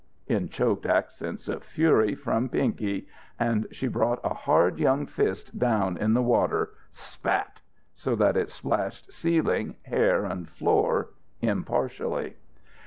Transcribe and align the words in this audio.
in 0.25 0.49
choked 0.49 0.87
accents 0.87 1.47
of 1.47 1.61
fury 1.63 2.15
from 2.15 2.49
Pinky; 2.49 3.07
and 3.39 3.67
she 3.71 3.87
brought 3.87 4.19
a 4.23 4.33
hard 4.33 4.79
young 4.79 5.05
fist 5.05 5.59
down 5.59 5.95
in 5.95 6.15
the 6.15 6.23
water 6.23 6.71
spat! 6.89 7.61
so 7.93 8.15
that 8.15 8.35
it 8.35 8.49
splashed 8.49 9.13
ceiling, 9.13 9.75
hair 9.83 10.25
and 10.25 10.49
floor 10.49 11.09
impartially. 11.43 12.35